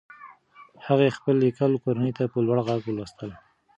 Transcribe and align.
هغې 0.87 1.15
خپل 1.17 1.35
لیکل 1.45 1.71
کورنۍ 1.83 2.11
ته 2.17 2.23
په 2.31 2.37
لوړ 2.45 2.57
غږ 2.67 2.81
لوستل. 2.97 3.31